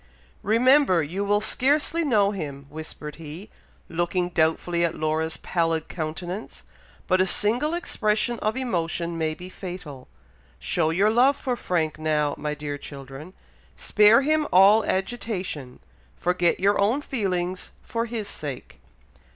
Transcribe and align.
"Remember 0.41 1.03
you 1.03 1.23
will 1.23 1.41
scarcely 1.41 2.03
know 2.03 2.31
him," 2.31 2.65
whispered 2.71 3.17
he, 3.17 3.51
looking 3.87 4.29
doubtfully 4.29 4.83
at 4.83 4.95
Laura's 4.95 5.37
pallid 5.37 5.89
countenance; 5.89 6.63
"but 7.05 7.21
a 7.21 7.27
single 7.27 7.75
expression 7.75 8.39
of 8.39 8.57
emotion 8.57 9.15
may 9.15 9.35
be 9.35 9.47
fatal. 9.47 10.07
Show 10.57 10.89
your 10.89 11.11
love 11.11 11.37
for 11.37 11.55
Frank 11.55 11.99
now, 11.99 12.33
my 12.39 12.55
dear 12.55 12.79
children. 12.79 13.35
Spare 13.75 14.23
him 14.23 14.47
all 14.51 14.83
agitation, 14.85 15.79
forget 16.17 16.59
your 16.59 16.81
own 16.81 17.03
feelings 17.03 17.69
for 17.83 18.07
his 18.07 18.27
sake." 18.27 18.79